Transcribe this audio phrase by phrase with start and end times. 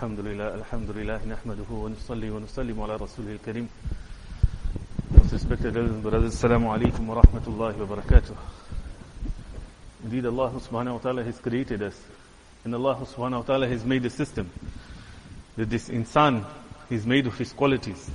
[0.00, 3.68] الحمد لله الحمد لله نحمده ونصلي ونسلم على رسوله الكريم
[5.32, 8.34] Respected elders and brothers, Assalamu alaikum wa rahmatullahi wa barakatuh.
[10.04, 12.00] Indeed, Allah subhanahu wa ta'ala has created us.
[12.64, 14.50] And Allah subhanahu wa ta'ala has made a system
[15.56, 16.42] that this insan
[16.88, 18.10] is made of his qualities.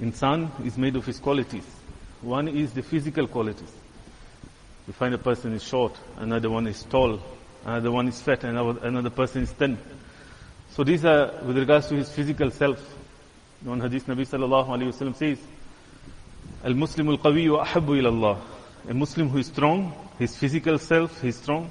[0.00, 1.64] Insan is made of his qualities.
[2.20, 3.72] One is the physical qualities.
[4.86, 7.18] You find a person is short, another one is tall,
[7.64, 9.78] another one is fat, another, another person is thin.
[10.71, 12.79] So these are with regards to his physical self.
[13.63, 15.39] One hadith Nabi sallallahu alayhi wa sallam says,
[16.63, 18.41] Al-Muslim al-Qawi ahabbu ila Allah.
[18.87, 21.69] A Muslim who is strong, his physical self, he's strong,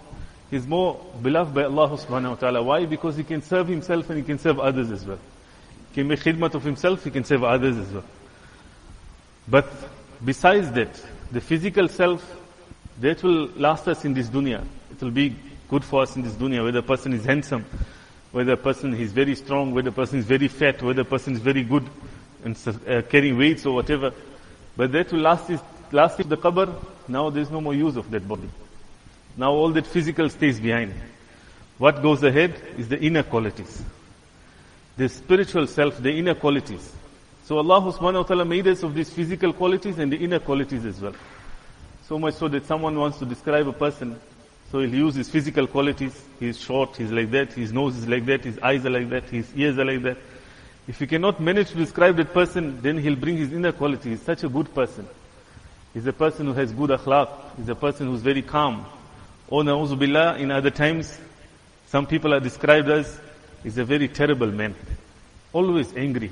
[0.51, 2.63] he's more beloved by Allah subhanahu wa ta'ala.
[2.63, 2.85] Why?
[2.85, 5.19] Because he can serve himself and he can serve others as well.
[5.91, 8.05] He can make khidmat of himself, he can serve others as well.
[9.47, 9.73] But
[10.25, 12.37] besides that, the physical self,
[13.01, 14.65] that will last us in this dunya.
[14.91, 15.35] It will be
[15.69, 17.65] good for us in this dunya, whether a person is handsome,
[18.33, 21.35] whether a person is very strong, whether a person is very fat, whether a person
[21.35, 21.89] is very good
[22.45, 24.13] and uh, carrying weights or whatever.
[24.77, 25.61] But that will last is
[25.93, 26.75] last is the qabr.
[27.09, 28.49] Now there is no more use of that body.
[29.37, 30.95] Now all that physical stays behind.
[31.79, 33.83] What goes ahead is the inner qualities.
[34.97, 36.93] The spiritual self, the inner qualities.
[37.45, 40.85] So Allah subhanahu wa ta'ala made us of these physical qualities and the inner qualities
[40.85, 41.15] as well.
[42.03, 44.19] So much so that someone wants to describe a person,
[44.71, 46.21] so he'll use his physical qualities.
[46.39, 49.25] He's short, he's like that, his nose is like that, his eyes are like that,
[49.25, 50.19] his ears are like that.
[50.87, 54.11] If he cannot manage to describe that person, then he'll bring his inner quality.
[54.11, 55.07] He's such a good person.
[55.93, 57.29] He's a person who has good akhlaq.
[57.57, 58.87] He's a person who's very calm.
[59.51, 61.19] Oh, na'uzu billah, in other times,
[61.87, 63.19] some people are described as,
[63.63, 64.75] he's a very terrible man.
[65.53, 66.31] Always angry.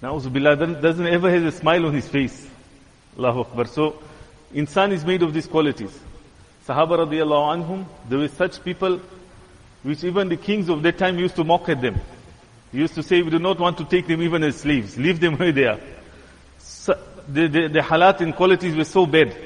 [0.00, 2.48] Na'uzu billah, doesn't ever have a smile on his face.
[3.18, 3.66] Allahu Akbar.
[3.66, 4.02] So,
[4.52, 5.96] insan is made of these qualities.
[6.66, 9.00] Sahaba radiallahu anhum, there were such people
[9.82, 12.00] which even the kings of that time used to mock at them.
[12.72, 14.96] He used to say, we do not want to take them even as slaves.
[14.96, 15.80] Leave them where they are.
[16.58, 16.98] So,
[17.28, 19.36] the, the, the halat and qualities were so bad.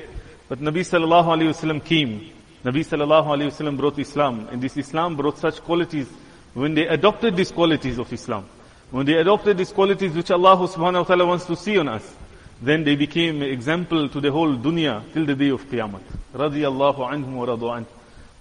[0.49, 2.31] But Nabi sallallahu alayhi wasallam came.
[2.65, 4.49] Nabi sallallahu alayhi wasallam brought Islam.
[4.51, 6.09] And this Islam brought such qualities.
[6.55, 8.47] When they adopted these qualities of Islam,
[8.91, 12.15] when they adopted these qualities which Allah subhanahu wa ta'ala wants to see on us,
[12.61, 16.01] then they became example to the whole dunya till the day of Qiyamah.
[16.35, 17.87] Radiyallahu anhum wa radu an.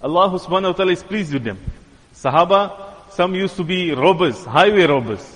[0.02, 1.60] Allah subhanahu wa ta'ala is pleased with them.
[2.14, 5.36] Sahaba, some used to be robbers, highway robbers.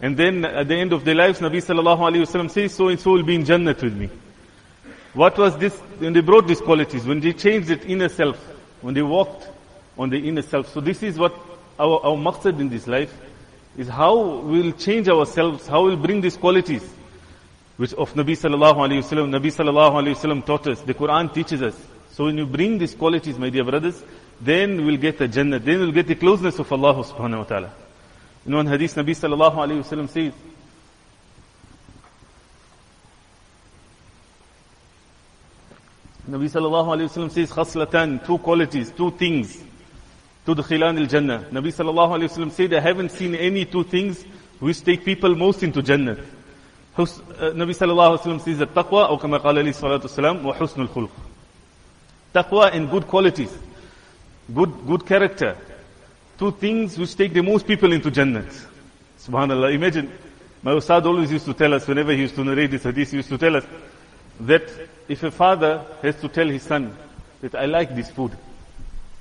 [0.00, 2.98] And then at the end of their lives, Nabi sallallahu alayhi wasallam says, so and
[2.98, 4.08] so will be in Jannah with me.
[5.12, 8.36] What was this, when they brought these qualities, when they changed the inner self,
[8.80, 9.48] when they walked
[9.96, 10.72] on the inner self.
[10.72, 11.34] So this is what
[11.78, 13.14] our, our maqsad in this life
[13.76, 16.82] is how we'll change ourselves, how we'll bring these qualities
[17.76, 20.80] which of Nabi sallallahu alayhi wasallam, Nabi sallallahu alayhi taught us.
[20.82, 21.76] The Quran teaches us.
[22.12, 24.02] So when you bring these qualities, my dear brothers,
[24.40, 27.72] then we'll get the Jannah, then we'll get the closeness of Allah subhanahu wa ta'ala.
[28.46, 30.32] In hadith, Nabi sallallahu alayhi wasallam says,
[36.30, 39.62] Nabi sallallahu alayhi wasallam says, khaslatan, two qualities, two things,
[40.46, 41.48] to the khilan al-Jannah.
[41.50, 44.22] Nabi sallallahu alayhi wasallam said, I haven't seen any two things
[44.60, 46.18] which take people most into Jannah.
[46.96, 50.54] Uh, Nabi sallallahu alayhi wasallam says, that taqwa, or kama qala alayhi salatu wasalam, wa
[50.54, 51.10] husnul khulq.
[52.32, 53.52] Taqwa and good qualities,
[54.54, 55.56] good, good character,
[56.38, 58.44] two things which take the most people into Jannah.
[59.18, 59.74] Subhanallah.
[59.74, 60.12] Imagine,
[60.62, 63.16] my Ustad always used to tell us, whenever he used to narrate this hadith, he
[63.16, 63.64] used to tell us
[64.40, 64.62] that
[65.08, 66.96] if a father has to tell his son
[67.40, 68.30] that I like this food,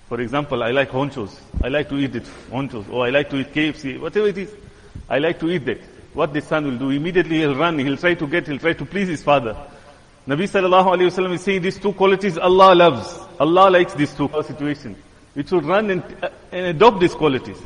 [0.10, 3.38] for example, I like honchos, I like to eat it, honchos, or I like to
[3.38, 4.54] eat KFC, whatever it is,
[5.10, 5.82] I like to eat that.
[6.14, 8.86] What the son will do, immediately he'll run, he'll try to get, he'll try to
[8.86, 9.56] please his father.
[10.28, 13.20] Nabi sallallahu alayhi wasallam is saying these two qualities Allah loves.
[13.40, 14.98] Allah likes these two situations.
[15.36, 17.58] It should run and, uh, and adopt these qualities.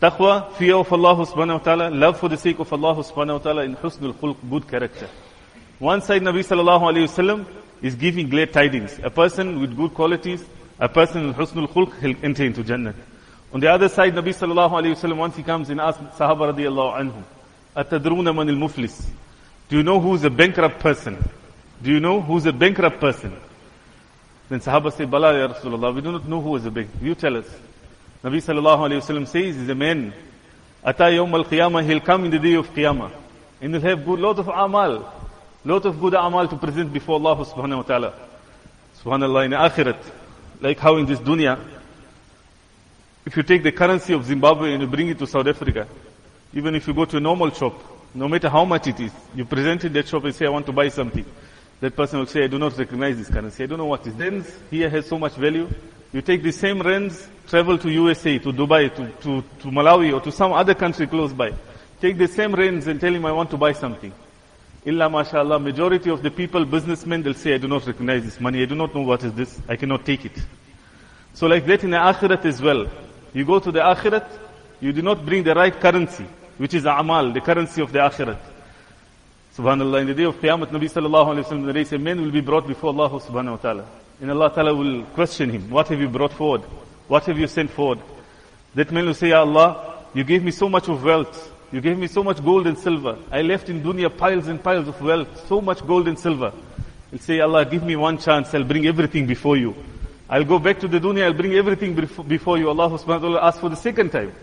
[0.00, 3.38] Taqwa, fear of Allah subhanahu wa ta'ala, love for the sake of Allah subhanahu wa
[3.38, 5.08] ta'ala, and husnul khulq, good character.
[5.78, 7.46] One side Nabi sallallahu alayhi wasallam
[7.82, 8.98] is giving glad tidings.
[9.02, 10.42] A person with good qualities,
[10.78, 12.94] a person with husnul khulq, he'll enter into Jannah.
[13.52, 16.98] On the other side, Nabi sallallahu alayhi wasallam, once he comes and asks Sahaba radiallahu
[16.98, 17.22] anhum,
[17.74, 19.06] Atadruna man al-muflis.
[19.68, 21.16] Do you know who's a bankrupt person?
[21.82, 23.36] Do you know who's a bankrupt person?
[24.48, 27.02] Then Sahaba say, Bala ya Rasulullah, we do not know who is a bankrupt.
[27.02, 27.46] You tell us.
[28.24, 30.12] Nabi sallallahu alayhi wasallam says, he's a man.
[30.84, 33.12] Ata yawm al-qiyamah, he'll come in the day of qiyamah.
[33.60, 35.12] And he'll have good, lot of amal.
[35.64, 38.14] Lot of good amal to present before Allah subhanahu wa ta'ala.
[39.04, 40.02] Subhanallah, in akhirat.
[40.60, 41.58] Like how in this dunya,
[43.24, 45.86] if you take the currency of Zimbabwe and you bring it to South Africa,
[46.52, 47.74] even if you go to a normal shop,
[48.14, 50.66] no matter how much it is, you present in that shop and say, I want
[50.66, 51.24] to buy something.
[51.80, 53.62] That person will say, I do not recognize this currency.
[53.62, 54.14] I don't know what is.
[54.14, 55.68] Then here has so much value.
[56.12, 60.20] You take the same rands, travel to USA, to Dubai, to, to, to Malawi, or
[60.20, 61.54] to some other country close by.
[62.00, 64.12] Take the same rands and tell him, I want to buy something.
[64.84, 68.62] Illa mashallah, majority of the people, businessmen, they'll say, I do not recognize this money,
[68.62, 70.32] I do not know what is this, I cannot take it.
[71.34, 72.88] So like that in the akhirat as well.
[73.32, 74.26] You go to the akhirat,
[74.80, 76.26] you do not bring the right currency,
[76.60, 78.36] which is amal, the currency of the akhirat.
[79.56, 82.66] Subhanallah, in the day of Qiyamah, Nabi sallallahu alayhi wa sallam, men will be brought
[82.66, 83.86] before Allah subhanahu wa ta'ala.
[84.20, 86.60] And Allah ta'ala will question him, what have you brought forward?
[87.08, 88.00] What have you sent forward?
[88.74, 91.50] That man will say, Ya Allah, you gave me so much of wealth.
[91.72, 93.16] You gave me so much gold and silver.
[93.32, 96.52] I left in dunya piles and piles of wealth, so much gold and silver.
[97.10, 99.74] He'll say, Allah, give me one chance, I'll bring everything before you.
[100.28, 102.68] I'll go back to the dunya, I'll bring everything before you.
[102.68, 104.34] Allah subhanahu wa ta'ala asks for the second time.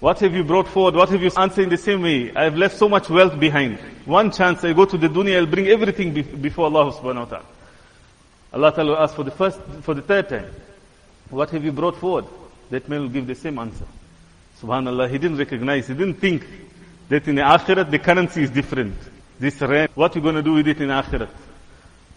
[0.00, 0.94] What have you brought forward?
[0.94, 2.32] What have you answered in the same way?
[2.34, 3.78] I have left so much wealth behind.
[4.04, 7.44] One chance, I go to the dunya, I'll bring everything before Allah subhanahu wa ta'ala.
[8.52, 10.46] Allah ta'ala asks for the first, for the third time.
[11.30, 12.26] What have you brought forward?
[12.70, 13.86] That man will give the same answer.
[14.60, 16.46] Subhanallah, he didn't recognize, he didn't think
[17.08, 18.96] that in the akhirat the currency is different.
[19.38, 21.28] This rand, what you going to do with it in akhirat?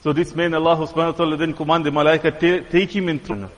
[0.03, 3.49] So this man, Allah subhanahu wa ta'ala then command the malaika, take him in through.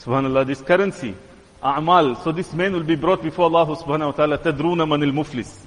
[0.00, 1.14] Subhanallah, this currency,
[1.62, 2.22] a'mal.
[2.24, 5.64] So this man will be brought before Allah subhanahu wa ta'ala, tadruna man al-muflis.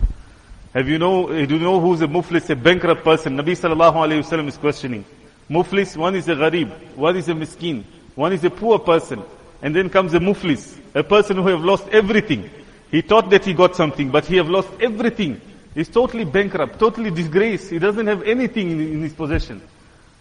[0.73, 3.37] Have you know, eh, do you know who's a muflis, a bankrupt person?
[3.37, 5.05] Nabi sallallahu alayhi wa sallam is questioning.
[5.49, 9.23] Muflis, one is a gharib, one is a miskin, one is a poor person.
[9.61, 12.49] And then comes a muflis, a person who have lost everything.
[12.91, 15.39] He thought that he got something, but he have lost everything.
[15.73, 17.69] He's totally bankrupt, totally disgraced.
[17.69, 19.61] He doesn't have anything in, in his possession.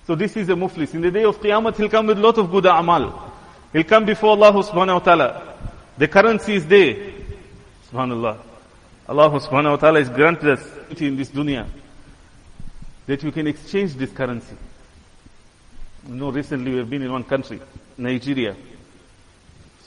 [0.07, 0.95] So this is a muflis.
[0.95, 3.33] In the day of Qiyamah, he'll come with lot of good amal.
[3.75, 5.57] He'll come before Allah subhanahu wa ta'ala.
[5.99, 6.95] The currency is there.
[7.91, 8.39] Subhanallah.
[9.09, 11.67] Allah subhanahu wa ta'ala has granted us in this dunya
[13.07, 14.55] that we can exchange this currency.
[16.09, 17.61] You know, recently we have been in one country,
[17.99, 18.55] Nigeria.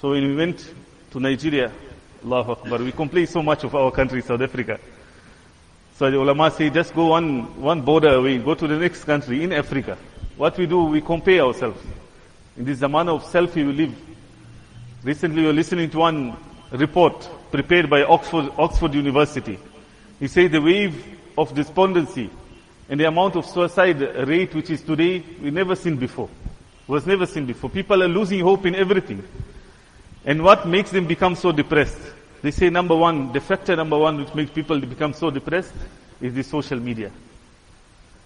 [0.01, 0.69] So when we went
[1.11, 1.71] to Nigeria,
[2.25, 4.81] Allahu Akbar, we complain so much of our country, South Africa.
[5.95, 9.45] So the ulama say, just go one, one border away, go to the next country
[9.45, 9.97] in Africa.
[10.35, 11.79] What we do, we compare ourselves.
[12.57, 13.95] In this zamana of selfie we live.
[15.03, 16.35] Recently we were listening to one
[16.71, 19.59] report prepared by Oxford, Oxford University.
[20.19, 21.05] He said the wave
[21.37, 22.31] of despondency
[22.89, 26.29] and the amount of suicide rate which is today, we never seen before.
[26.87, 27.69] Was never seen before.
[27.69, 29.23] People are losing hope in everything.
[30.25, 31.99] And what makes them become so depressed?
[32.41, 35.73] They say number one, the factor number one which makes people become so depressed
[36.19, 37.11] is the social media.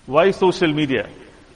[0.06, 1.10] Why social media?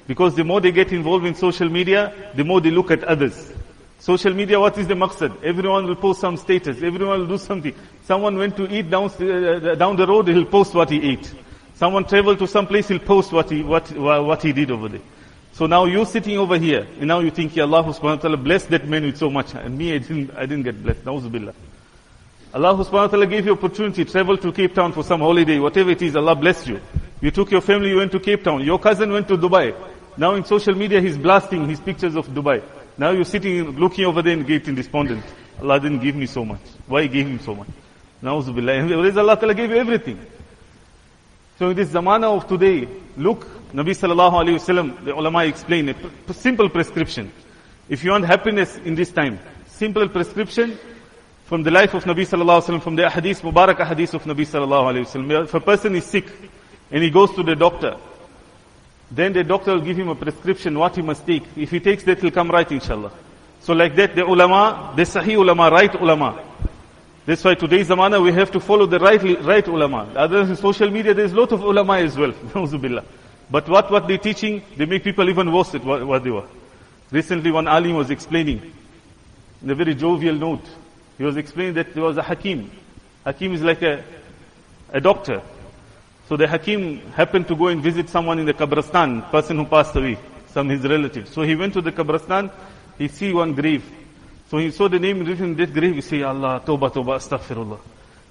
[0.08, 3.52] Because the more they get involved in social media, the more they look at others.
[4.00, 5.44] Social media, what is the maqsad?
[5.44, 6.78] Everyone will post some status.
[6.82, 7.74] Everyone will do something.
[8.04, 11.34] Someone went to eat down, uh, down the road, he'll post what he ate.
[11.74, 15.02] Someone traveled to some place, he'll post what he, what, what he did over there.
[15.54, 18.38] So now you're sitting over here, and now you think, Ya Allah subhanahu wa ta'ala
[18.38, 21.04] blessed that man with so much, and me, I didn't, I didn't get blessed.
[21.06, 21.54] Na'uzubillah.
[22.54, 25.92] Allah subhanahu wa ta'ala gave you opportunity, travel to Cape Town for some holiday, whatever
[25.92, 26.82] it is, Allah blessed you.
[27.22, 28.64] You took your family, you went to Cape Town.
[28.64, 29.74] Your cousin went to Dubai.
[30.18, 32.64] Now in social media, he's blasting his pictures of Dubai.
[32.98, 35.24] Now you're sitting, looking over there and getting despondent.
[35.62, 36.62] Allah didn't give me so much.
[36.88, 37.68] Why he gave him so much?
[38.24, 38.90] Na'uzubillah.
[38.98, 40.20] Whereas Allah Ta'ala gave you everything.
[41.58, 46.34] So in this zamana of today, look, Nabi sallallahu alayhi wasallam, the ulama explain a
[46.34, 47.32] simple prescription.
[47.88, 50.78] If you want happiness in this time, simple prescription
[51.46, 54.46] from the life of Nabi sallallahu alayhi wasallam, from the hadith, Mubarak hadith of Nabi
[54.46, 55.44] sallallahu alayhi wasallam.
[55.44, 56.30] If a person is sick
[56.92, 57.98] and he goes to the doctor,
[59.12, 61.44] then the doctor will give him a prescription what he must take.
[61.56, 63.12] If he takes that, he'll come right, inshallah.
[63.60, 66.44] So like that, the ulama, the sahih ulama, right ulama.
[67.26, 70.08] That's why today's zamana we have to follow the right, right ulama.
[70.16, 72.32] Other than social media, there's a lot of ulama as well.
[73.50, 76.48] but what, what they're teaching, they make people even worse at what, what they were.
[77.12, 78.74] Recently one alim was explaining,
[79.64, 80.66] in a very jovial note,
[81.18, 82.70] he was explaining that there was a hakim.
[83.24, 84.04] Hakim is like a,
[84.92, 85.42] a doctor.
[86.28, 89.96] So the Hakim happened to go and visit someone in the Kabristan, person who passed
[89.96, 90.18] away,
[90.48, 91.32] some his relatives.
[91.32, 92.52] So he went to the Kabristan,
[92.98, 93.84] he see one grave.
[94.50, 97.80] So he saw the name written in that grave, he say, Allah, Toba, Toba, Astaghfirullah.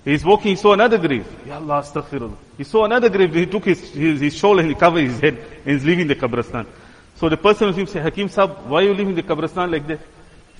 [0.04, 1.26] He's walking, he saw another grave.
[1.46, 2.36] Ya Allah, Astaghfirullah.
[2.58, 5.34] He saw another grave, he took his, his, his shawl and he covered his head
[5.64, 6.66] and he's leaving the Kabristan.
[7.14, 9.86] So the person with him say, Hakim Sahib, why are you leaving the Kabristan like
[9.86, 10.00] that?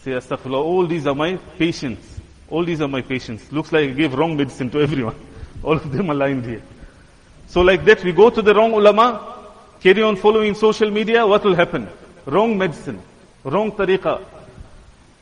[0.02, 2.20] Say, Astaghfirullah, all these are my patients.
[2.48, 3.50] All these are my patients.
[3.50, 5.16] Looks like I gave wrong medicine to everyone.
[5.64, 6.62] All of them are lying here.
[7.46, 9.44] So like that, we go to the wrong ulama,
[9.80, 11.88] carry on following social media, what will happen?
[12.26, 13.00] Wrong medicine,
[13.44, 14.22] wrong tariqah,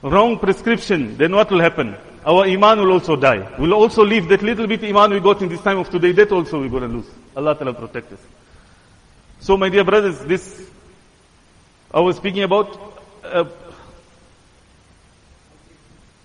[0.03, 1.97] wrong prescription, then what will happen?
[2.25, 3.47] Our iman will also die.
[3.59, 6.31] We'll also leave that little bit iman we got in this time of today, that
[6.31, 7.11] also we're going to lose.
[7.37, 8.21] Allah Ta'ala protect us.
[9.41, 10.71] So my dear brothers, this,
[11.93, 13.45] I was speaking about, uh,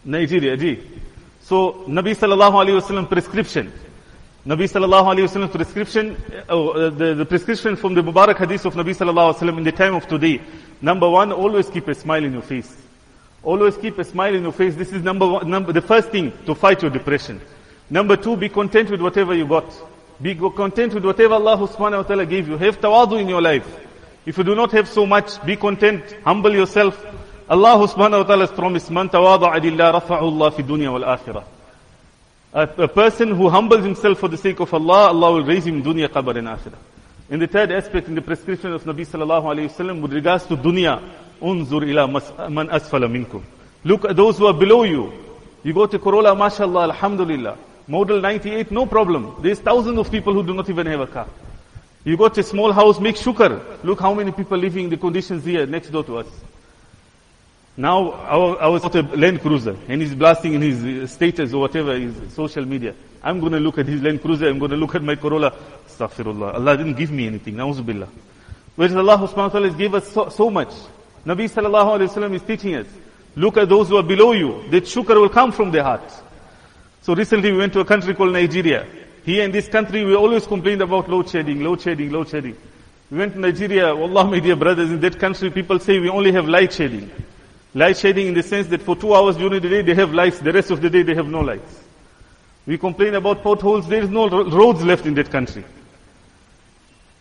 [0.07, 0.79] Nigeria, ji.
[1.41, 3.71] So, Nabi sallallahu alayhi wasallam prescription.
[4.47, 6.15] Nabi sallallahu alayhi wasallam prescription,
[6.47, 9.63] oh, uh, the, the prescription from the Mubarak hadith of Nabi sallallahu alayhi wasallam in
[9.65, 10.39] the time of today.
[10.81, 12.73] Number one, always keep a smile in your face.
[13.43, 14.73] Always keep a smile in your face.
[14.73, 17.41] This is number one, number, the first thing to fight your depression.
[17.89, 19.65] Number two, be content with whatever you got.
[20.21, 22.55] Be content with whatever Allah subhanahu wa ta'ala gave you.
[22.55, 23.67] Have tawadu in your life.
[24.25, 26.95] If you do not have so much, be content, humble yourself.
[27.49, 31.56] Allah subhanahu wa ta'ala has promised, Man tawada'a lillah rafa'u Allah fi dunya wal akhirah.
[32.57, 35.83] A, a, person who humbles himself for the sake of Allah, Allah will raise him
[35.83, 36.79] dunya, qabr and akhirah.
[37.29, 40.57] In the third aspect, in the prescription of Nabi sallallahu alayhi wasallam, with regards to
[40.57, 40.99] dunya,
[41.39, 42.07] unzur ila
[42.49, 43.43] man asfala minkum.
[43.83, 45.13] Look at those who are below you.
[45.61, 47.59] You go to Corolla, mashallah, alhamdulillah.
[47.87, 49.35] Model 98, no problem.
[49.43, 51.27] There's thousands of people who do not even have a car.
[52.05, 53.83] You got a small house, make shukr.
[53.83, 56.27] Look how many people living in the conditions here next door to us.
[57.79, 61.95] Now, I was a Land Cruiser, and he's blasting in his uh, status or whatever,
[61.95, 62.95] his social media.
[63.21, 65.53] I'm going to look at his Land Cruiser, I'm going to look at my Corolla.
[65.87, 66.55] Astaghfirullah.
[66.55, 67.55] Allah didn't give me anything.
[67.55, 68.07] Na'uzubillah.
[68.75, 70.69] Whereas Allah subhanahu wa ta'ala given us so, so much.
[71.25, 72.87] Nabi sallallahu alayhi wa sallam is teaching us.
[73.35, 74.67] Look at those who are below you.
[74.69, 76.11] That shukr will come from their heart.
[77.01, 78.87] So recently we went to a country called Nigeria.
[79.23, 82.55] Here in this country, we always complained about load shedding, load shedding, load shedding.
[83.11, 86.31] We went to Nigeria, Allah, my dear brothers, in that country, people say we only
[86.31, 87.11] have light shedding.
[87.77, 90.39] Light shedding in the sense that for two hours during the day they have lights,
[90.39, 91.83] the rest of the day they have no lights.
[92.65, 95.63] We complain about potholes, there is no roads left in that country.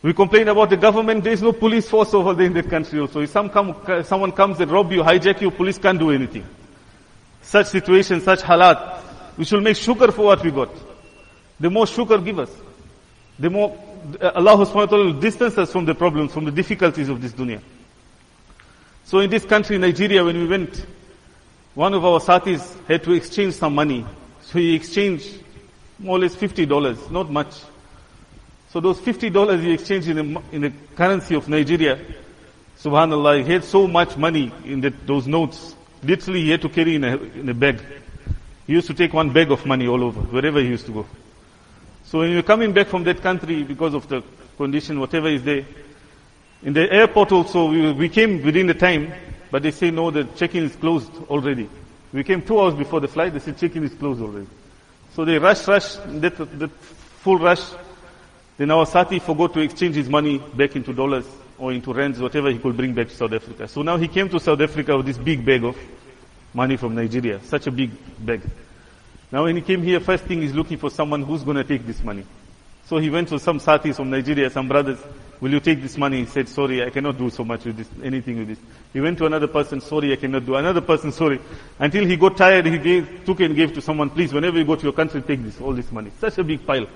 [0.01, 2.99] We complain about the government, there is no police force over there in that country
[2.99, 3.21] also.
[3.21, 6.47] If some come, uh, someone comes and rob you, hijack you, police can't do anything.
[7.43, 9.03] Such situations, such halat,
[9.37, 10.71] we should make shukr for what we got.
[11.61, 12.51] The more shukr give us,
[13.39, 13.77] the more
[14.23, 17.21] uh, Allah subhanahu wa ta'ala will distance us from the problems, from the difficulties of
[17.21, 17.61] this dunya.
[19.07, 20.85] So in this country, Nigeria, when we went,
[21.77, 24.05] one of our satis had to exchange some money.
[24.43, 25.45] So he exchanged
[26.01, 27.55] more or less $50, not much.
[28.71, 32.01] So those $50 he exchanged in the, in the currency of Nigeria,
[32.81, 35.77] subhanAllah, he had so much money in the, those notes.
[36.03, 37.81] Literally he had to carry in a, in a bag.
[38.67, 41.07] He used to take one bag of money all over, wherever he used to go.
[42.07, 44.25] So when you're coming back from that country because of the
[44.57, 45.65] condition, whatever is there,
[46.63, 49.13] in the airport also, we, came within the time,
[49.51, 51.69] but they say no, the check-in is closed already.
[52.13, 54.47] We came two hours before the flight, they said check-in is closed already.
[55.15, 57.63] So they rush, rush, that, that full rush.
[58.57, 61.27] Then our Sati forgot to exchange his money back into dollars
[61.59, 63.69] or into rands, whatever he could bring back to South Africa.
[63.69, 65.77] So now he came to South Africa with this big bag of
[66.55, 68.41] money from Nigeria, such a big bag.
[69.31, 71.87] Now when he came here, first thing he's looking for someone who's going to take
[71.87, 72.25] this money.
[72.87, 74.99] So he went to some satis from Nigeria, some brothers,
[75.41, 76.21] will you take this money?
[76.21, 78.59] He said, sorry, I cannot do so much with this, anything with this.
[78.93, 80.55] He went to another person, sorry, I cannot do.
[80.55, 81.41] Another person, sorry.
[81.79, 84.77] Until he got tired, he gave, took and gave to someone, please, whenever you go
[84.77, 86.11] to your country, take this, all this money.
[86.19, 86.87] Such a big pile.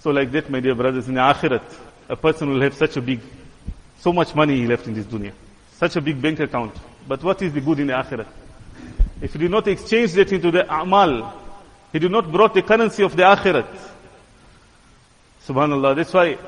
[0.00, 1.62] So like that, my dear brothers, in the akhirat,
[2.08, 3.20] a person will have such a big,
[3.98, 5.32] so much money he left in this dunya.
[5.74, 6.74] Such a big bank account.
[7.06, 8.26] But what is the good in the akhirat?
[9.20, 11.40] If he did not exchange that into the amal,
[11.92, 13.66] he did not brought the currency of the akhirat.
[15.46, 15.96] Subhanallah.
[15.96, 16.38] That's why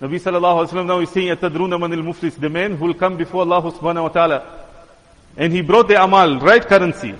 [0.00, 3.18] Nabi sallallahu alayhi wa now is saying, Atadruna manil muflis, the man who will come
[3.18, 4.66] before Allah subhanahu wa ta'ala.
[5.36, 7.14] And he brought the amal, right currency.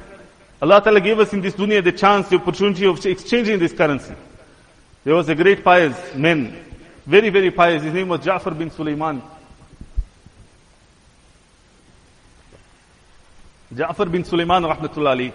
[0.62, 4.14] Allah ta'ala gave us in this dunya the chance, the opportunity of exchanging this currency.
[5.04, 6.56] There was a great pious man,
[7.06, 7.82] very, very pious.
[7.82, 9.22] His name was Ja'far bin Sulaiman.
[13.74, 15.32] Ja'far bin Sulaiman rahmatullahi.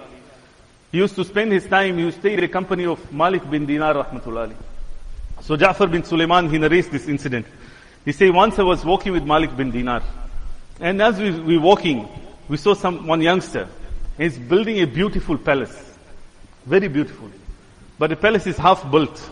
[0.92, 3.50] He used to spend his time, he used to stay in the company of Malik
[3.50, 4.75] bin Dinar rahmatullah alayhi.
[5.42, 7.46] So Ja'far bin Sulaiman, he narrates this incident.
[8.04, 10.04] He say, once I was walking with Malik bin Dinar.
[10.80, 12.08] And as we were walking,
[12.48, 13.68] we saw some, one youngster.
[14.18, 15.98] He's building a beautiful palace.
[16.66, 17.30] Very beautiful.
[17.98, 19.30] But the palace is half built.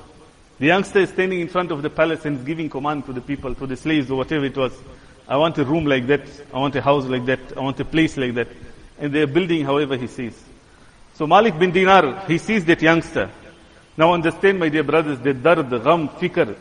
[0.59, 3.21] The youngster is standing in front of the palace and is giving command to the
[3.21, 4.73] people, to the slaves or whatever it was.
[5.27, 6.21] I want a room like that.
[6.53, 7.39] I want a house like that.
[7.57, 8.47] I want a place like that.
[8.99, 10.41] And they are building however he sees.
[11.15, 13.29] So Malik bin Dinar, he sees that youngster.
[13.95, 16.55] Now understand, my dear brothers, the dard, gham, fikr,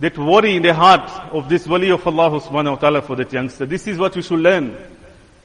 [0.00, 3.32] that worry in the heart of this wali of Allah subhanahu wa ta'ala for that
[3.32, 3.66] youngster.
[3.66, 4.76] This is what we should learn.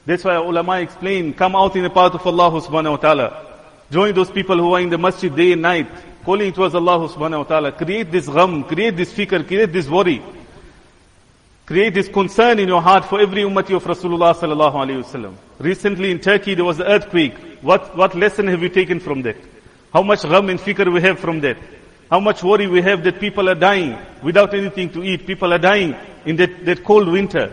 [0.06, 3.46] That's why ulama explain, come out in the path of Allah subhanahu wa ta'ala.
[3.90, 5.88] Join those people who are in the masjid day and night,
[6.24, 7.72] calling towards Allah subhanahu wa ta'ala.
[7.72, 10.22] Create this gham, create this fikr, create this worry.
[11.66, 15.34] Create this concern in your heart for every ummati of Rasulullah sallallahu alayhi wasallam.
[15.58, 17.36] Recently in Turkey there was an earthquake.
[17.62, 19.36] What, what lesson have you taken from that?
[19.92, 21.56] How much gham and fikr we have from that.
[22.10, 25.26] How much worry we have that people are dying without anything to eat.
[25.26, 25.94] People are dying
[26.24, 27.52] in that, that cold winter.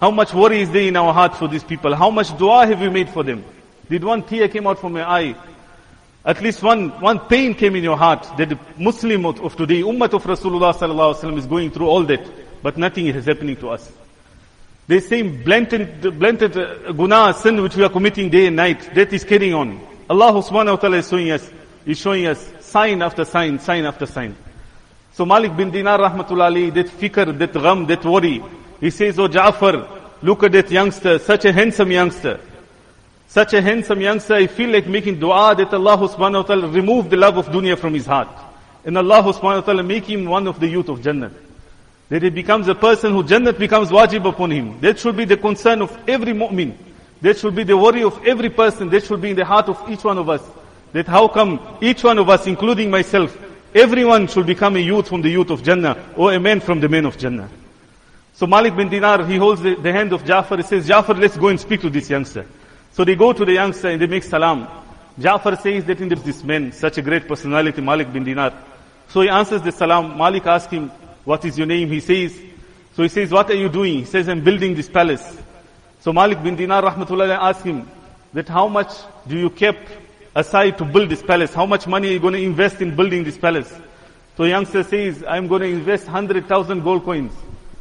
[0.00, 1.94] How much worry is there in our heart for these people?
[1.94, 3.44] How much dua have we made for them?
[3.88, 5.36] Did one tear came out from your eye?
[6.24, 9.82] At least one, one pain came in your heart that the Muslim of, of today,
[9.82, 12.24] Ummah of Rasulullah sallallahu alaihi wasallam is going through all that,
[12.62, 13.90] but nothing is happening to us.
[14.86, 19.12] The same blatant, blatant uh, guna, sin which we are committing day and night, that
[19.12, 19.80] is carrying on.
[20.08, 21.48] Allah subhanahu wa ta'ala is showing us,
[21.86, 24.36] is showing us sign after sign, sign after sign.
[25.12, 28.42] So Malik bin Dinar rahmatullah that fikr, that gham, that worry,
[28.80, 29.88] he says, oh Ja'far,
[30.22, 32.40] look at that youngster, such a handsome youngster.
[33.28, 37.08] Such a handsome youngster, I feel like making dua that Allah subhanahu wa ta'ala remove
[37.08, 38.28] the love of dunya from his heart.
[38.84, 41.30] And Allah subhanahu wa ta'ala make him one of the youth of Jannah.
[42.08, 44.78] That he becomes a person who Jannah becomes wajib upon him.
[44.80, 46.74] That should be the concern of every mu'min.
[47.22, 48.90] That should be the worry of every person.
[48.90, 50.42] That should be in the heart of each one of us.
[50.92, 53.36] That how come each one of us, including myself,
[53.74, 56.88] everyone should become a youth from the youth of Jannah or a man from the
[56.88, 57.48] men of Jannah.
[58.34, 60.58] So Malik bin Dinar, he holds the, the hand of Jafar.
[60.58, 62.46] He says, Jafar, let's go and speak to this youngster.
[62.92, 64.68] So they go to the youngster and they make salam.
[65.18, 68.52] Jafar says that in this man, such a great personality, Malik bin Dinar.
[69.08, 70.16] So he answers the salam.
[70.16, 70.90] Malik asks him,
[71.24, 71.88] what is your name?
[71.88, 72.38] He says,
[72.94, 74.00] so he says, what are you doing?
[74.00, 75.38] He says, I'm building this palace.
[76.00, 77.88] So Malik bin Dinar rahmatullah asks him
[78.32, 78.92] that how much
[79.26, 79.76] do you keep
[80.34, 81.52] aside to build this palace?
[81.54, 83.72] How much money are you going to invest in building this palace?
[84.36, 87.32] So youngster says, I'm going to invest 100,000 gold coins,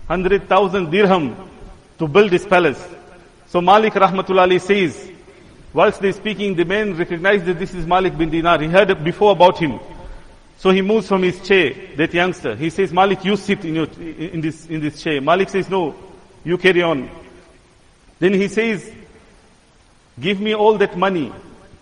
[0.08, 1.36] 100,000 dirham
[1.98, 2.82] to build this palace.
[3.48, 5.12] So Malik rahmatullah says,
[5.74, 8.60] whilst they're speaking, the man recognized that this is Malik bin Dinar.
[8.60, 9.80] He heard before about him.
[10.58, 12.56] So he moves from his chair, that youngster.
[12.56, 15.20] He says, Malik, you sit in, your, in, this, in this chair.
[15.20, 15.96] Malik says, no,
[16.44, 17.10] you carry on.
[18.20, 18.92] Then he says,
[20.20, 21.32] give me all that money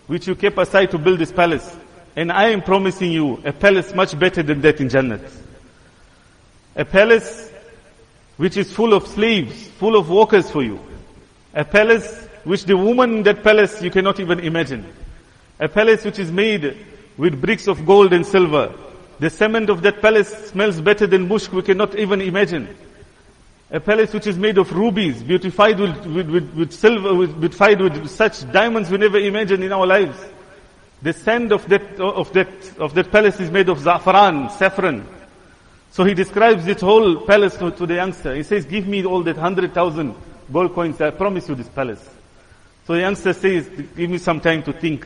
[0.09, 1.77] which you kept aside to build this palace.
[2.15, 5.19] And I am promising you a palace much better than that in Jannah.
[6.75, 7.51] A palace
[8.37, 10.79] which is full of slaves, full of workers for you.
[11.53, 14.83] A palace which the woman in that palace you cannot even imagine.
[15.59, 16.75] A palace which is made
[17.15, 18.73] with bricks of gold and silver.
[19.19, 22.75] The cement of that palace smells better than mushk we cannot even imagine.
[23.71, 27.79] A palace which is made of rubies, beautified with, with, with, with silver, with, beautified
[27.79, 30.17] with such diamonds we never imagined in our lives.
[31.01, 35.05] The sand of that, of that, of that palace is made of za'faran, saffron.
[35.91, 38.35] So he describes this whole palace to, to the youngster.
[38.35, 40.15] He says, give me all that hundred thousand
[40.51, 42.03] gold coins, I promise you this palace.
[42.85, 45.05] So the youngster says, give me some time to think.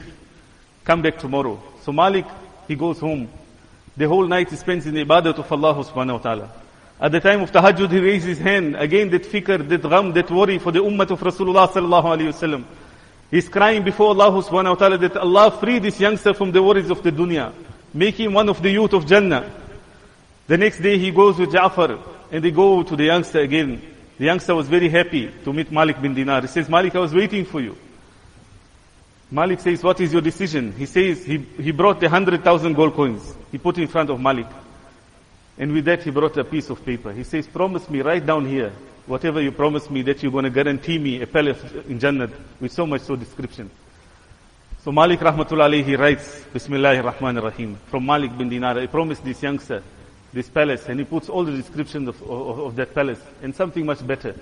[0.85, 1.61] Come back tomorrow.
[1.81, 2.25] So Malik,
[2.67, 3.29] he goes home.
[3.95, 6.51] The whole night he spends in the ibadat of Allah subhanahu wa ta'ala.
[7.03, 8.77] At the time of tahajjud, he raises his hand.
[8.77, 12.63] Again, that fikr, that gham, that worry for the ummah of Rasulullah sallallahu alayhi wasallam.
[13.29, 16.89] He's crying before Allah subhanahu wa ta'ala that Allah free this youngster from the worries
[16.89, 17.51] of the dunya.
[17.93, 19.51] Make him one of the youth of Jannah.
[20.47, 21.99] The next day he goes with Ja'far
[22.31, 23.81] and they go to the youngster again.
[24.17, 26.39] The youngster was very happy to meet Malik bin Dinar.
[26.39, 27.75] He says, Malik, I was waiting for you.
[29.29, 30.71] Malik says, what is your decision?
[30.71, 33.35] He says, he, he brought the hundred thousand gold coins.
[33.51, 34.47] He put in front of Malik.
[35.57, 37.11] And with that, he brought a piece of paper.
[37.11, 38.71] He says, promise me right down here,
[39.05, 42.71] whatever you promise me that you're going to guarantee me a palace in Jannah with
[42.71, 43.69] so much so description.
[44.83, 49.41] So Malik rahmatullah he writes, Bismillahir Rahmanir Rahim, from Malik bin Dinar, I promised this
[49.41, 49.83] youngster
[50.33, 53.85] this palace, and he puts all the descriptions of, of, of that palace, and something
[53.85, 54.35] much better.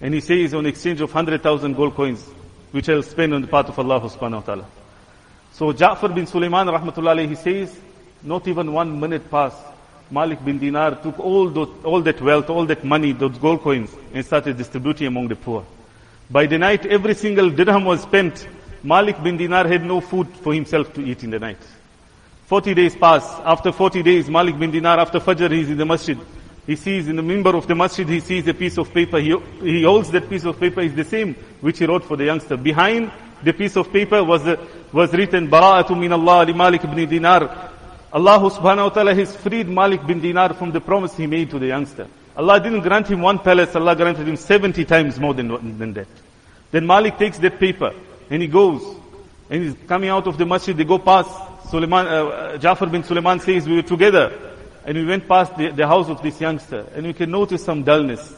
[0.00, 2.24] And he says on exchange of 100,000 gold coins,
[2.72, 4.66] which I'll spend on the path of Allah subhanahu wa ta'ala.
[5.52, 7.78] So Ja'far bin Sulaiman rahmatullah he says,
[8.22, 9.62] not even one minute passed.
[10.10, 13.90] Malik bin Dinar took all, those, all that wealth, all that money, those gold coins,
[14.14, 15.64] and started distributing among the poor.
[16.30, 18.46] By the night, every single dirham was spent.
[18.82, 21.58] Malik bin Dinar had no food for himself to eat in the night.
[22.46, 23.24] 40 days pass.
[23.44, 26.18] After 40 days, Malik bin Dinar, after Fajr, he's in the masjid.
[26.66, 29.18] He sees in the mimbar of the masjid, he sees a piece of paper.
[29.18, 30.80] He, he holds that piece of paper.
[30.80, 32.56] It's the same which he wrote for the youngster.
[32.56, 33.10] Behind
[33.42, 34.42] the piece of paper was,
[34.92, 37.72] was written, Bara'atu min Allah li Malik bin Dinar.
[38.16, 41.58] Allah subhanahu wa ta'ala has freed Malik bin Dinar from the promise he made to
[41.58, 42.08] the youngster.
[42.34, 46.06] Allah didn't grant him one palace, Allah granted him 70 times more than, than that.
[46.70, 47.92] Then Malik takes that paper
[48.30, 48.82] and he goes
[49.50, 51.28] and he's coming out of the masjid, they go past
[51.68, 54.32] Suleiman, uh, Jafar bin Suleiman says we were together
[54.86, 57.82] and we went past the, the house of this youngster and we can notice some
[57.82, 58.34] dullness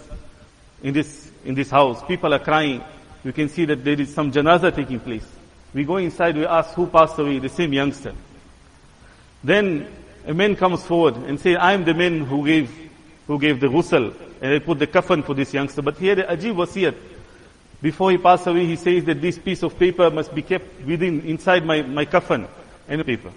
[0.82, 2.02] in this, in this house.
[2.04, 2.82] People are crying.
[3.22, 5.26] We can see that there is some janaza taking place.
[5.72, 8.12] We go inside, we ask who passed away, the same youngster.
[9.42, 9.86] Then
[10.26, 12.70] a man comes forward and says, I am the man who gave,
[13.26, 15.82] who gave the ghusl and I put the kafan for this youngster.
[15.82, 16.96] But here the ajib wasiyat.
[17.80, 21.20] Before he passed away, he says that this piece of paper must be kept within,
[21.20, 22.48] inside my, my kafan
[22.88, 23.30] and paper.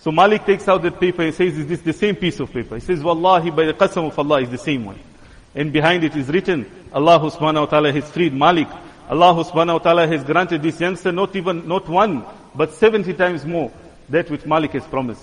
[0.00, 2.74] So Malik takes out that paper and says, is this the same piece of paper?
[2.74, 4.98] He says, Wallahi, by the qasam of Allah, is the same one.
[5.54, 8.68] And behind it is written, Allah subhanahu wa ta'ala has freed Malik
[9.08, 13.44] Allah subhanahu wa ta'ala has granted this youngster not even, not one, but 70 times
[13.44, 13.70] more
[14.08, 15.22] that which Malik has promised.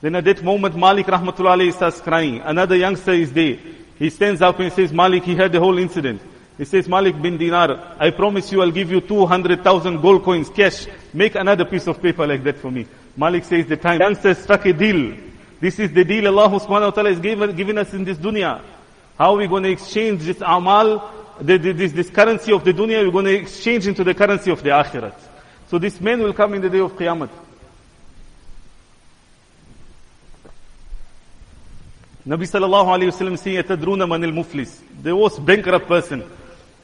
[0.00, 2.40] Then at that moment, Malik rahmatullah starts crying.
[2.40, 3.58] Another youngster is there.
[3.98, 6.22] He stands up and says, Malik, he heard the whole incident.
[6.56, 10.86] He says, Malik bin Dinar, I promise you I'll give you 200,000 gold coins cash.
[11.12, 12.86] Make another piece of paper like that for me.
[13.16, 15.16] Malik says, the time youngster struck a deal.
[15.60, 18.60] This is the deal Allah subhanahu wa ta'ala has given, us in this dunya.
[19.16, 22.72] How are we going to exchange this amal, the, the, this, this currency of the
[22.72, 25.14] dunya, we're going to exchange into the currency of the akhirat.
[25.68, 27.28] So this man will come in the day of Qiyamah.
[32.25, 36.23] Nabi sallallahu alayhi wa sallam saying, "Atadruna manil muflis." The most bankrupt person.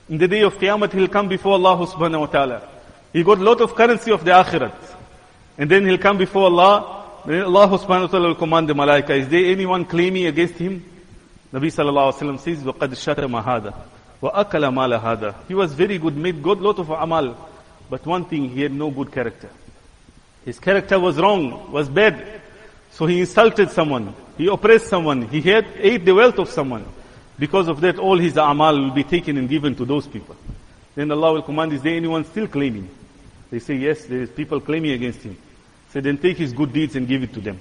[0.10, 2.62] In the day of Qiyamah, he'll come before Allah subhanahu wa ta'ala.
[3.14, 4.74] He got a lot of currency of the akhirat.
[5.58, 7.22] And then he'll come before Allah.
[7.26, 9.12] Then Allah subhanahu wa ta'ala will command the malaika.
[9.12, 10.84] Is there anyone claiming against him?
[11.54, 13.74] Nabi sallallahu alayhi wa sallam says, وَقَدْ شَتَمَ هَذَا
[14.22, 17.36] وَأَكَلَ مَالَ هَذَا He was very good, made good lot of amal.
[17.90, 19.50] But one thing, he had no good character.
[20.46, 22.42] His character was wrong, was bad.
[22.95, 24.15] So he insulted someone.
[24.39, 25.27] He oppressed someone.
[25.27, 26.87] He had, ate the wealth of someone.
[27.37, 30.37] Because of that, all his amal will be taken and given to those people.
[30.95, 32.89] Then Allah will command, is there anyone still claiming?
[33.51, 35.37] They say, yes, there is people claiming against him.
[35.91, 37.59] So then take his good deeds and give it to them.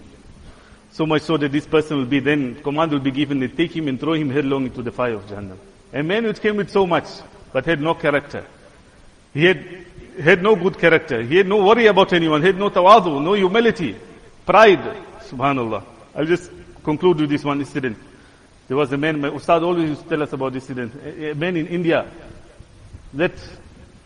[0.92, 3.76] So much so that this person will be then, command will be given, they take
[3.76, 5.58] him and throw him headlong into the fire of Jahannam.
[5.92, 7.08] A man which came with so much,
[7.52, 8.46] but had no character.
[9.34, 9.66] He had,
[10.22, 11.24] had no good character.
[11.24, 12.42] He had no worry about anyone.
[12.42, 13.96] He had no tawadu, no humility,
[14.46, 14.96] pride.
[15.30, 15.84] Subhanallah.
[16.16, 16.52] I'll just
[16.84, 17.98] conclude with this one incident.
[18.68, 20.94] There was a man, my Ustad always used to tell us about this incident.
[21.04, 22.10] A, a man in India
[23.14, 23.34] that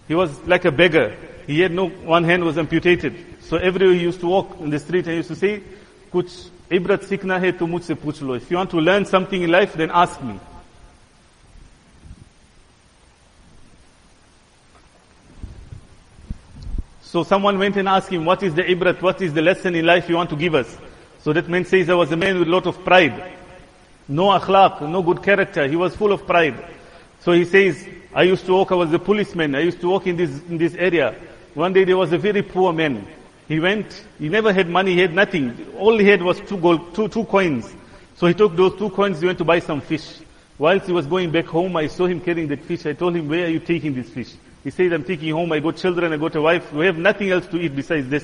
[0.08, 1.16] he was like a beggar.
[1.46, 3.16] He had no, one hand was amputated.
[3.42, 5.64] So everywhere he used to walk in the street and he used to say,
[6.12, 8.34] Kuch ibrat sikna hai to mujhse puch lo.
[8.34, 10.40] If you want to learn something in life, then ask me.
[17.02, 19.86] So someone went and asked him, what is the ibrat, what is the lesson in
[19.86, 20.78] life you want to give us?
[21.28, 23.34] So that man says there was a man with a lot of pride.
[24.08, 25.68] No akhlaq, no good character.
[25.68, 26.56] He was full of pride.
[27.20, 29.54] So he says, I used to walk, I was a policeman.
[29.54, 31.14] I used to walk in this, in this area.
[31.54, 33.06] One day there was a very poor man.
[33.46, 35.68] He went, he never had money, he had nothing.
[35.78, 37.76] All he had was two gold, two, two coins.
[38.16, 40.20] So he took those two coins, he went to buy some fish.
[40.58, 42.86] Whilst he was going back home, I saw him carrying that fish.
[42.86, 44.34] I told him, where are you taking this fish?
[44.64, 46.72] He said, I'm taking home, I got children, I got a wife.
[46.72, 48.24] We have nothing else to eat besides this.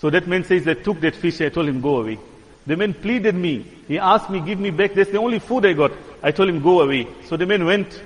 [0.00, 2.18] So that man says, I took that fish, I told him, go away.
[2.66, 3.66] The man pleaded me.
[3.88, 4.94] He asked me, give me back.
[4.94, 5.92] That's the only food I got.
[6.22, 7.08] I told him, go away.
[7.26, 8.00] So the man went.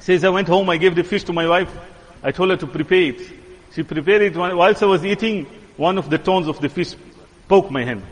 [0.00, 1.70] Says, I went home, I gave the fish to my wife.
[2.22, 3.20] I told her to prepare it.
[3.72, 4.36] She prepared it.
[4.36, 5.44] Whilst I was eating,
[5.76, 6.94] one of the thorns of the fish
[7.48, 8.02] poked my hand.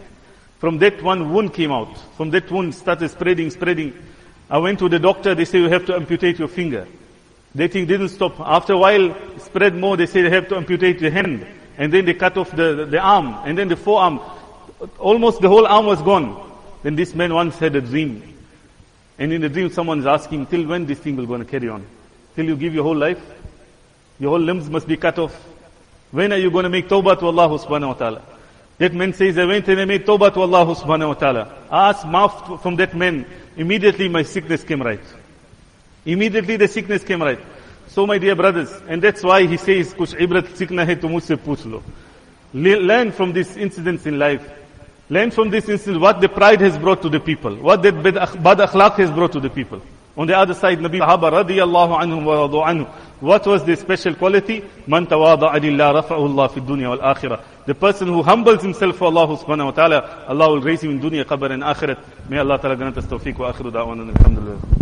[0.59, 1.97] From that one wound came out.
[2.17, 3.93] From that wound started spreading, spreading.
[4.49, 6.87] I went to the doctor, they say you have to amputate your finger.
[7.55, 8.39] That thing didn't stop.
[8.41, 11.47] After a while, spread more, they say you have to amputate your hand.
[11.79, 14.21] And then they cut off the, the, the arm, and then the forearm.
[14.99, 16.51] Almost the whole arm was gone.
[16.83, 18.23] Then this man once had a dream.
[19.19, 21.69] And in the dream someone is asking, till when this thing will going to carry
[21.69, 21.87] on?
[22.35, 23.21] Till you give your whole life?
[24.19, 25.35] Your whole limbs must be cut off.
[26.11, 28.23] When are you going to make tawbah to Allah subhanahu wa ta'ala?
[28.79, 31.59] That man says, I went and I made tawbah to Allah subhanahu wa ta'ala.
[31.71, 33.25] I asked maaf from that man.
[33.57, 35.01] Immediately my sickness came right.
[36.05, 37.39] Immediately the sickness came right.
[37.93, 41.83] So my dear brothers, and that's why he says, kuch ibrat sikna hai to mujhse.
[42.55, 44.51] Learn from these incidents in life.
[45.11, 48.15] Learn from this incident what the pride has brought to the people, what that bad
[48.15, 49.83] akhlaq has brought to the people.
[50.17, 52.87] On the other side, Nabi Sahaba radiyallahu anhum wa radu anhu.
[53.21, 54.65] What was the special quality?
[54.87, 57.45] Man tawada'a lillah rafa'u Allah fi dunya wal akhirah.
[57.67, 61.01] The person who humbles himself for Allah subhanahu wa ta'ala, Allah will raise him in
[61.01, 61.99] dunya, qabr and akhirat.
[62.31, 64.82] May Allah ta'ala grant us tawfiq wa akhiru da'wana alhamdulillah.